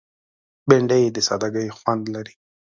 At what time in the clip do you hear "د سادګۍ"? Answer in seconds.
1.15-1.67